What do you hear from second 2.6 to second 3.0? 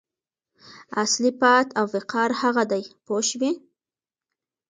دی